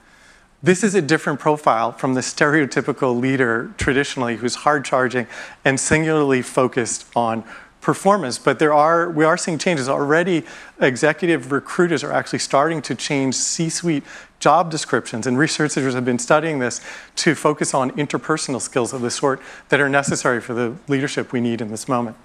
This 0.63 0.85
is 0.85 0.95
a 0.95 1.01
different 1.01 1.41
profile 1.41 1.91
from 1.93 2.13
the 2.15 2.21
stereotypical 2.21 3.19
leader 3.19 3.73
traditionally 3.79 4.37
who's 4.37 4.57
hard 4.57 4.85
charging 4.85 5.27
and 5.65 5.81
singularly 5.81 6.43
focused 6.43 7.07
on 7.17 7.45
performance. 7.81 8.39
But 8.39 8.59
there 8.59 8.75
are, 8.75 9.09
we 9.09 9.25
are 9.25 9.39
seeing 9.39 9.57
changes. 9.57 9.89
Already, 9.89 10.45
executive 10.79 11.51
recruiters 11.51 12.05
are 12.05 12.13
actually 12.13 12.41
starting 12.41 12.83
to 12.83 12.95
change 12.95 13.35
C 13.35 13.71
suite 13.71 14.05
job 14.39 14.71
descriptions, 14.71 15.27
and 15.27 15.39
researchers 15.39 15.95
have 15.95 16.05
been 16.05 16.19
studying 16.19 16.59
this 16.59 16.81
to 17.17 17.35
focus 17.35 17.75
on 17.75 17.91
interpersonal 17.93 18.61
skills 18.61 18.93
of 18.93 19.01
the 19.01 19.11
sort 19.11 19.41
that 19.69 19.81
are 19.81 19.89
necessary 19.89 20.41
for 20.41 20.55
the 20.55 20.75
leadership 20.89 21.33
we 21.33 21.41
need 21.41 21.61
in 21.61 21.71
this 21.71 21.89
moment. 21.89 22.17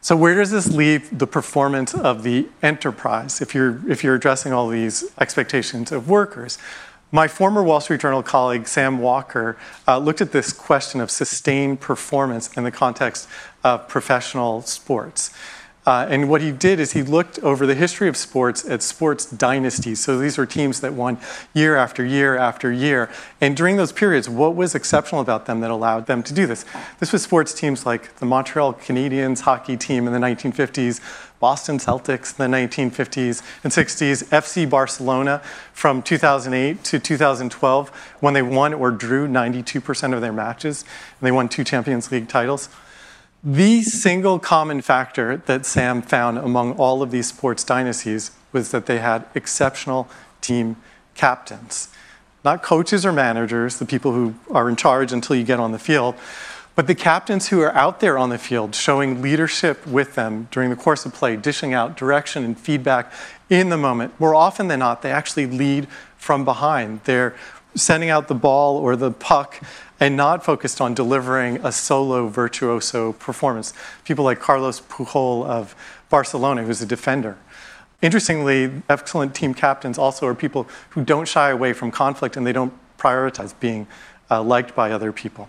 So 0.00 0.16
where 0.16 0.34
does 0.34 0.50
this 0.50 0.68
leave 0.68 1.18
the 1.18 1.26
performance 1.26 1.92
of 1.94 2.22
the 2.22 2.48
enterprise 2.62 3.40
if 3.40 3.54
you're, 3.54 3.80
if 3.90 4.04
you're 4.04 4.14
addressing 4.14 4.52
all 4.52 4.68
these 4.68 5.04
expectations 5.18 5.90
of 5.90 6.08
workers? 6.08 6.58
My 7.10 7.26
former 7.26 7.62
Wall 7.62 7.80
Street 7.80 8.00
Journal 8.00 8.22
colleague, 8.22 8.68
Sam 8.68 8.98
Walker, 8.98 9.56
uh, 9.86 9.98
looked 9.98 10.20
at 10.20 10.32
this 10.32 10.52
question 10.52 11.00
of 11.00 11.10
sustained 11.10 11.80
performance 11.80 12.52
in 12.54 12.64
the 12.64 12.70
context 12.70 13.28
of 13.64 13.88
professional 13.88 14.62
sports. 14.62 15.30
Uh, 15.88 16.06
and 16.10 16.28
what 16.28 16.42
he 16.42 16.52
did 16.52 16.78
is 16.78 16.92
he 16.92 17.02
looked 17.02 17.38
over 17.38 17.64
the 17.64 17.74
history 17.74 18.08
of 18.10 18.16
sports 18.18 18.62
at 18.68 18.82
sports 18.82 19.24
dynasties. 19.24 19.98
So 20.00 20.18
these 20.18 20.36
were 20.36 20.44
teams 20.44 20.82
that 20.82 20.92
won 20.92 21.16
year 21.54 21.76
after 21.76 22.04
year 22.04 22.36
after 22.36 22.70
year. 22.70 23.08
And 23.40 23.56
during 23.56 23.78
those 23.78 23.90
periods, 23.90 24.28
what 24.28 24.54
was 24.54 24.74
exceptional 24.74 25.22
about 25.22 25.46
them 25.46 25.60
that 25.60 25.70
allowed 25.70 26.04
them 26.04 26.22
to 26.24 26.34
do 26.34 26.46
this? 26.46 26.66
This 27.00 27.10
was 27.10 27.22
sports 27.22 27.54
teams 27.54 27.86
like 27.86 28.16
the 28.16 28.26
Montreal 28.26 28.74
Canadiens 28.74 29.40
hockey 29.40 29.78
team 29.78 30.06
in 30.06 30.12
the 30.12 30.18
1950s, 30.18 31.00
Boston 31.40 31.78
Celtics 31.78 32.38
in 32.38 32.50
the 32.50 32.54
1950s 32.54 33.42
and 33.64 33.72
60s, 33.72 34.24
FC 34.24 34.68
Barcelona 34.68 35.40
from 35.72 36.02
2008 36.02 36.84
to 36.84 36.98
2012 36.98 37.88
when 38.20 38.34
they 38.34 38.42
won 38.42 38.74
or 38.74 38.90
drew 38.90 39.26
92% 39.26 40.12
of 40.12 40.20
their 40.20 40.34
matches 40.34 40.82
and 41.18 41.26
they 41.26 41.32
won 41.32 41.48
two 41.48 41.64
Champions 41.64 42.12
League 42.12 42.28
titles. 42.28 42.68
The 43.44 43.82
single 43.82 44.40
common 44.40 44.80
factor 44.80 45.36
that 45.46 45.64
Sam 45.64 46.02
found 46.02 46.38
among 46.38 46.72
all 46.72 47.02
of 47.02 47.12
these 47.12 47.28
sports 47.28 47.62
dynasties 47.62 48.32
was 48.50 48.72
that 48.72 48.86
they 48.86 48.98
had 48.98 49.26
exceptional 49.32 50.08
team 50.40 50.76
captains. 51.14 51.88
Not 52.44 52.64
coaches 52.64 53.06
or 53.06 53.12
managers, 53.12 53.78
the 53.78 53.86
people 53.86 54.12
who 54.12 54.34
are 54.50 54.68
in 54.68 54.74
charge 54.74 55.12
until 55.12 55.36
you 55.36 55.44
get 55.44 55.60
on 55.60 55.70
the 55.70 55.78
field, 55.78 56.16
but 56.74 56.88
the 56.88 56.96
captains 56.96 57.48
who 57.48 57.60
are 57.60 57.72
out 57.74 58.00
there 58.00 58.18
on 58.18 58.30
the 58.30 58.38
field 58.38 58.74
showing 58.74 59.22
leadership 59.22 59.86
with 59.86 60.16
them 60.16 60.48
during 60.50 60.70
the 60.70 60.76
course 60.76 61.06
of 61.06 61.14
play, 61.14 61.36
dishing 61.36 61.72
out 61.72 61.96
direction 61.96 62.44
and 62.44 62.58
feedback 62.58 63.12
in 63.48 63.68
the 63.68 63.76
moment. 63.76 64.18
More 64.18 64.34
often 64.34 64.66
than 64.66 64.80
not, 64.80 65.02
they 65.02 65.12
actually 65.12 65.46
lead 65.46 65.86
from 66.16 66.44
behind. 66.44 67.02
They're 67.04 67.36
sending 67.76 68.10
out 68.10 68.26
the 68.26 68.34
ball 68.34 68.78
or 68.78 68.96
the 68.96 69.12
puck 69.12 69.60
and 70.00 70.16
not 70.16 70.44
focused 70.44 70.80
on 70.80 70.94
delivering 70.94 71.64
a 71.64 71.72
solo 71.72 72.28
virtuoso 72.28 73.12
performance. 73.14 73.72
People 74.04 74.24
like 74.24 74.40
Carlos 74.40 74.80
Puyol 74.80 75.44
of 75.46 75.74
Barcelona, 76.08 76.62
who's 76.62 76.80
a 76.80 76.86
defender. 76.86 77.36
Interestingly, 78.00 78.82
excellent 78.88 79.34
team 79.34 79.54
captains 79.54 79.98
also 79.98 80.26
are 80.26 80.34
people 80.34 80.68
who 80.90 81.04
don't 81.04 81.26
shy 81.26 81.50
away 81.50 81.72
from 81.72 81.90
conflict 81.90 82.36
and 82.36 82.46
they 82.46 82.52
don't 82.52 82.72
prioritize 82.96 83.58
being 83.58 83.86
uh, 84.30 84.42
liked 84.42 84.74
by 84.74 84.92
other 84.92 85.12
people. 85.12 85.48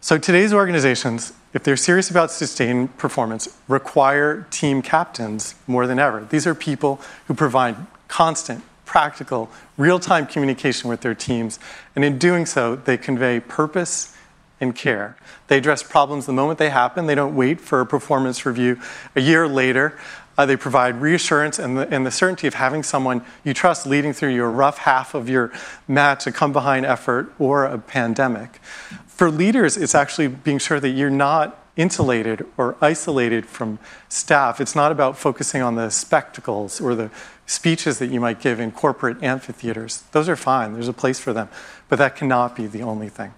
So 0.00 0.18
today's 0.18 0.52
organizations, 0.52 1.32
if 1.54 1.64
they're 1.64 1.76
serious 1.76 2.10
about 2.10 2.30
sustained 2.30 2.96
performance, 2.98 3.48
require 3.66 4.46
team 4.50 4.82
captains 4.82 5.54
more 5.66 5.86
than 5.86 5.98
ever. 5.98 6.26
These 6.28 6.46
are 6.46 6.54
people 6.54 7.00
who 7.26 7.34
provide 7.34 7.76
constant, 8.06 8.62
practical, 8.86 9.50
real 9.76 9.98
time 9.98 10.26
communication 10.26 10.88
with 10.88 11.02
their 11.02 11.14
teams. 11.14 11.58
And 11.94 12.04
in 12.04 12.16
doing 12.16 12.46
so, 12.46 12.76
they 12.76 12.96
convey 12.96 13.40
purpose 13.40 14.16
and 14.60 14.74
care. 14.74 15.16
They 15.48 15.58
address 15.58 15.82
problems 15.82 16.24
the 16.24 16.32
moment 16.32 16.58
they 16.58 16.70
happen. 16.70 17.06
They 17.06 17.14
don't 17.14 17.36
wait 17.36 17.60
for 17.60 17.80
a 17.82 17.86
performance 17.86 18.46
review 18.46 18.80
a 19.14 19.20
year 19.20 19.46
later. 19.46 19.98
Uh, 20.38 20.46
they 20.46 20.56
provide 20.56 21.00
reassurance 21.00 21.58
and 21.58 21.78
the, 21.78 21.88
and 21.88 22.06
the 22.06 22.10
certainty 22.10 22.46
of 22.46 22.54
having 22.54 22.82
someone 22.82 23.24
you 23.44 23.54
trust 23.54 23.86
leading 23.86 24.12
through 24.12 24.34
your 24.34 24.50
rough 24.50 24.78
half 24.78 25.14
of 25.14 25.28
your 25.28 25.52
match, 25.88 26.26
a 26.26 26.32
come 26.32 26.52
behind 26.52 26.84
effort, 26.84 27.32
or 27.38 27.64
a 27.64 27.78
pandemic. 27.78 28.60
For 29.06 29.30
leaders, 29.30 29.76
it's 29.76 29.94
actually 29.94 30.28
being 30.28 30.58
sure 30.58 30.78
that 30.78 30.90
you're 30.90 31.10
not 31.10 31.65
insulated 31.76 32.46
or 32.56 32.76
isolated 32.80 33.46
from 33.46 33.78
staff. 34.08 34.60
It's 34.60 34.74
not 34.74 34.90
about 34.90 35.16
focusing 35.16 35.62
on 35.62 35.74
the 35.74 35.90
spectacles 35.90 36.80
or 36.80 36.94
the 36.94 37.10
speeches 37.46 37.98
that 37.98 38.08
you 38.08 38.20
might 38.20 38.40
give 38.40 38.58
in 38.58 38.72
corporate 38.72 39.22
amphitheaters. 39.22 40.02
Those 40.12 40.28
are 40.28 40.36
fine, 40.36 40.72
there's 40.72 40.88
a 40.88 40.92
place 40.92 41.20
for 41.20 41.32
them, 41.32 41.48
but 41.88 41.96
that 41.96 42.16
cannot 42.16 42.56
be 42.56 42.66
the 42.66 42.82
only 42.82 43.08
thing. 43.08 43.34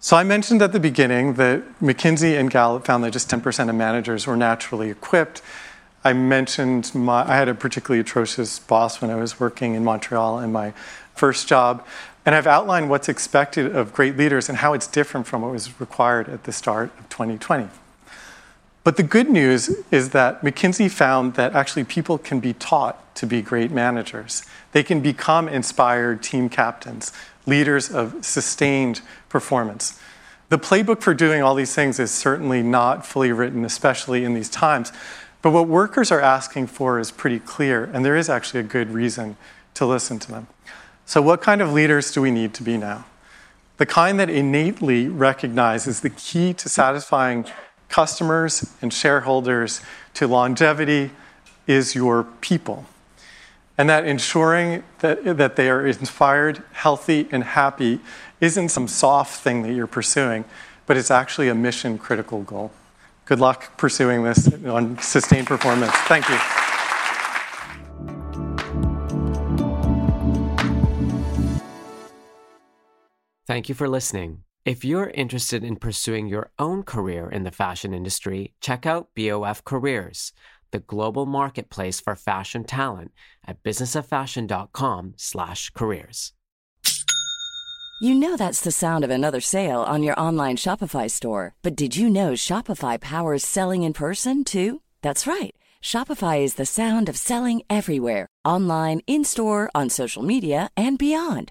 So 0.00 0.16
I 0.16 0.22
mentioned 0.22 0.62
at 0.62 0.70
the 0.70 0.78
beginning 0.78 1.34
that 1.34 1.62
McKinsey 1.80 2.38
and 2.38 2.48
Gallup 2.50 2.86
found 2.86 3.02
that 3.02 3.10
just 3.10 3.28
10% 3.28 3.68
of 3.68 3.74
managers 3.74 4.28
were 4.28 4.36
naturally 4.36 4.90
equipped. 4.90 5.42
I 6.04 6.12
mentioned 6.12 6.94
my, 6.94 7.28
I 7.28 7.34
had 7.34 7.48
a 7.48 7.54
particularly 7.54 8.00
atrocious 8.00 8.60
boss 8.60 9.02
when 9.02 9.10
I 9.10 9.16
was 9.16 9.40
working 9.40 9.74
in 9.74 9.82
Montreal 9.82 10.38
in 10.38 10.52
my 10.52 10.72
first 11.16 11.48
job. 11.48 11.84
And 12.28 12.34
I've 12.34 12.46
outlined 12.46 12.90
what's 12.90 13.08
expected 13.08 13.74
of 13.74 13.94
great 13.94 14.18
leaders 14.18 14.50
and 14.50 14.58
how 14.58 14.74
it's 14.74 14.86
different 14.86 15.26
from 15.26 15.40
what 15.40 15.50
was 15.50 15.80
required 15.80 16.28
at 16.28 16.44
the 16.44 16.52
start 16.52 16.90
of 16.98 17.08
2020. 17.08 17.70
But 18.84 18.98
the 18.98 19.02
good 19.02 19.30
news 19.30 19.70
is 19.90 20.10
that 20.10 20.42
McKinsey 20.42 20.90
found 20.90 21.36
that 21.36 21.54
actually 21.54 21.84
people 21.84 22.18
can 22.18 22.38
be 22.38 22.52
taught 22.52 23.14
to 23.14 23.26
be 23.26 23.40
great 23.40 23.70
managers. 23.70 24.42
They 24.72 24.82
can 24.82 25.00
become 25.00 25.48
inspired 25.48 26.22
team 26.22 26.50
captains, 26.50 27.14
leaders 27.46 27.90
of 27.90 28.22
sustained 28.22 29.00
performance. 29.30 29.98
The 30.50 30.58
playbook 30.58 31.00
for 31.00 31.14
doing 31.14 31.42
all 31.42 31.54
these 31.54 31.74
things 31.74 31.98
is 31.98 32.10
certainly 32.10 32.62
not 32.62 33.06
fully 33.06 33.32
written, 33.32 33.64
especially 33.64 34.24
in 34.24 34.34
these 34.34 34.50
times. 34.50 34.92
But 35.40 35.52
what 35.52 35.66
workers 35.66 36.12
are 36.12 36.20
asking 36.20 36.66
for 36.66 36.98
is 36.98 37.10
pretty 37.10 37.38
clear, 37.38 37.84
and 37.84 38.04
there 38.04 38.16
is 38.16 38.28
actually 38.28 38.60
a 38.60 38.64
good 38.64 38.90
reason 38.90 39.38
to 39.72 39.86
listen 39.86 40.18
to 40.18 40.30
them. 40.30 40.46
So, 41.08 41.22
what 41.22 41.40
kind 41.40 41.62
of 41.62 41.72
leaders 41.72 42.12
do 42.12 42.20
we 42.20 42.30
need 42.30 42.52
to 42.52 42.62
be 42.62 42.76
now? 42.76 43.06
The 43.78 43.86
kind 43.86 44.20
that 44.20 44.28
innately 44.28 45.08
recognizes 45.08 46.02
the 46.02 46.10
key 46.10 46.52
to 46.52 46.68
satisfying 46.68 47.46
customers 47.88 48.74
and 48.82 48.92
shareholders 48.92 49.80
to 50.12 50.26
longevity 50.26 51.12
is 51.66 51.94
your 51.94 52.24
people. 52.42 52.84
And 53.78 53.88
that 53.88 54.04
ensuring 54.04 54.82
that, 54.98 55.38
that 55.38 55.56
they 55.56 55.70
are 55.70 55.86
inspired, 55.86 56.62
healthy, 56.72 57.26
and 57.32 57.42
happy 57.42 58.00
isn't 58.42 58.68
some 58.68 58.86
soft 58.86 59.40
thing 59.40 59.62
that 59.62 59.72
you're 59.72 59.86
pursuing, 59.86 60.44
but 60.84 60.98
it's 60.98 61.10
actually 61.10 61.48
a 61.48 61.54
mission 61.54 61.96
critical 61.96 62.42
goal. 62.42 62.70
Good 63.24 63.40
luck 63.40 63.78
pursuing 63.78 64.24
this 64.24 64.52
on 64.66 64.98
sustained 64.98 65.46
performance. 65.46 65.92
Thank 66.06 66.28
you. 66.28 66.67
Thank 73.48 73.68
you 73.70 73.74
for 73.74 73.88
listening. 73.88 74.42
If 74.66 74.84
you're 74.84 75.08
interested 75.08 75.64
in 75.64 75.76
pursuing 75.76 76.26
your 76.26 76.50
own 76.58 76.82
career 76.82 77.30
in 77.30 77.44
the 77.44 77.50
fashion 77.50 77.94
industry, 77.94 78.52
check 78.60 78.84
out 78.84 79.08
BOF 79.16 79.64
Careers, 79.64 80.34
the 80.70 80.80
global 80.80 81.24
marketplace 81.24 81.98
for 81.98 82.14
fashion 82.14 82.64
talent 82.64 83.12
at 83.46 83.62
businessoffashion.com/careers. 83.62 86.32
You 88.02 88.14
know 88.14 88.36
that's 88.36 88.60
the 88.60 88.70
sound 88.70 89.02
of 89.02 89.10
another 89.10 89.40
sale 89.40 89.80
on 89.80 90.02
your 90.02 90.20
online 90.20 90.58
Shopify 90.58 91.10
store, 91.10 91.54
but 91.62 91.74
did 91.74 91.96
you 91.96 92.10
know 92.10 92.34
Shopify 92.34 93.00
powers 93.00 93.44
selling 93.44 93.82
in 93.82 93.94
person 93.94 94.44
too? 94.44 94.82
That's 95.00 95.26
right. 95.26 95.54
Shopify 95.82 96.42
is 96.42 96.56
the 96.56 96.66
sound 96.66 97.08
of 97.08 97.16
selling 97.16 97.62
everywhere, 97.70 98.26
online, 98.44 99.00
in-store, 99.06 99.70
on 99.74 99.88
social 99.88 100.22
media, 100.22 100.68
and 100.76 100.98
beyond. 100.98 101.50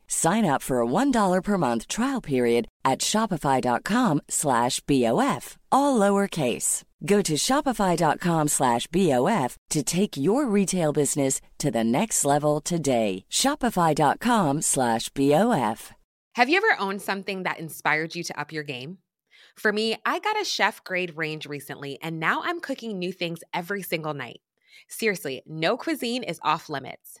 Sign 0.13 0.43
up 0.43 0.61
for 0.61 0.81
a 0.81 0.85
$1 0.85 1.41
per 1.41 1.57
month 1.57 1.87
trial 1.87 2.19
period 2.19 2.67
at 2.83 2.99
shopify.com 2.99 4.21
slash 4.27 4.81
BOF, 4.81 5.57
all 5.71 5.97
lowercase. 5.97 6.83
Go 7.05 7.21
to 7.21 7.35
shopify.com 7.35 8.49
slash 8.49 8.87
BOF 8.87 9.55
to 9.69 9.81
take 9.81 10.17
your 10.17 10.47
retail 10.47 10.91
business 10.91 11.39
to 11.59 11.71
the 11.71 11.85
next 11.85 12.25
level 12.25 12.59
today. 12.59 13.23
Shopify.com 13.31 14.61
slash 14.61 15.07
BOF. 15.09 15.93
Have 16.35 16.49
you 16.49 16.57
ever 16.57 16.75
owned 16.77 17.01
something 17.01 17.43
that 17.43 17.59
inspired 17.59 18.13
you 18.13 18.23
to 18.23 18.37
up 18.37 18.51
your 18.51 18.63
game? 18.63 18.97
For 19.55 19.71
me, 19.71 19.95
I 20.05 20.19
got 20.19 20.39
a 20.39 20.43
chef 20.43 20.83
grade 20.83 21.15
range 21.15 21.45
recently, 21.45 21.97
and 22.01 22.19
now 22.19 22.41
I'm 22.43 22.59
cooking 22.59 22.99
new 22.99 23.13
things 23.13 23.45
every 23.53 23.81
single 23.81 24.13
night. 24.13 24.41
Seriously, 24.89 25.41
no 25.47 25.77
cuisine 25.77 26.23
is 26.23 26.39
off 26.43 26.67
limits. 26.67 27.20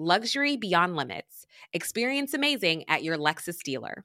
Luxury 0.00 0.56
beyond 0.56 0.94
limits. 0.94 1.44
Experience 1.72 2.32
amazing 2.32 2.84
at 2.86 3.02
your 3.02 3.18
Lexus 3.18 3.60
dealer. 3.64 4.04